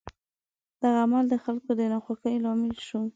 [0.81, 3.01] دغه عمل د خلکو د ناخوښۍ لامل شو.